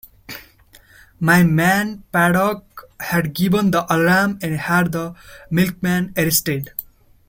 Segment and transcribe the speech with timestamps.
[1.19, 5.13] My man Paddock had given the alarm and had the
[5.51, 6.71] milkman arrested.